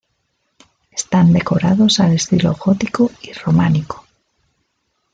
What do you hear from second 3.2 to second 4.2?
y románico.